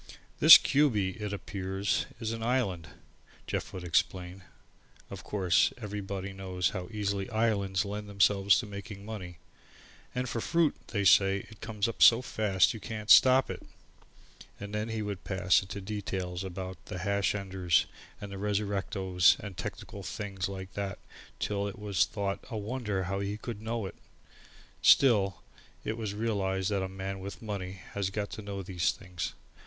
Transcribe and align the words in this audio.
"This 0.39 0.57
Cubey, 0.57 1.21
it 1.21 1.31
appears 1.31 2.07
is 2.19 2.31
an 2.31 2.41
island," 2.41 2.87
Jeff 3.45 3.71
would 3.71 3.83
explain. 3.83 4.41
Of 5.11 5.23
course, 5.23 5.71
everybody 5.77 6.33
knows 6.33 6.71
how 6.71 6.89
easily 6.89 7.29
islands 7.29 7.85
lend 7.85 8.09
themselves 8.09 8.57
to 8.57 8.65
making 8.65 9.05
money, 9.05 9.37
"and 10.15 10.27
for 10.27 10.41
fruit, 10.41 10.75
they 10.87 11.03
say 11.05 11.45
it 11.51 11.61
comes 11.61 11.87
up 11.87 12.01
so 12.01 12.23
fast 12.23 12.73
you 12.73 12.79
can't 12.79 13.11
stop 13.11 13.51
it." 13.51 13.61
And 14.59 14.73
then 14.73 14.89
he 14.89 15.03
would 15.03 15.23
pass 15.23 15.61
into 15.61 15.79
details 15.81 16.43
about 16.43 16.83
the 16.87 16.97
Hash 16.97 17.35
enders 17.35 17.85
and 18.19 18.31
the 18.31 18.39
resurrectos 18.39 19.35
and 19.39 19.55
technical 19.55 20.01
things 20.01 20.49
like 20.49 20.73
that 20.73 20.97
till 21.37 21.67
it 21.67 21.77
was 21.77 22.05
thought 22.05 22.43
a 22.49 22.57
wonder 22.57 23.03
how 23.03 23.19
he 23.19 23.37
could 23.37 23.61
know 23.61 23.85
it. 23.85 23.93
Still, 24.81 25.43
it 25.83 25.95
was 25.95 26.15
realized 26.15 26.71
that 26.71 26.81
a 26.81 26.89
man 26.89 27.19
with 27.19 27.39
money 27.43 27.81
has 27.91 28.09
got 28.09 28.31
to 28.31 28.41
know 28.41 28.63
these 28.63 28.89
things. 28.91 29.35